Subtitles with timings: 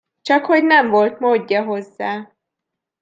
[0.21, 2.33] Csakhogy nem volt módja hozzá.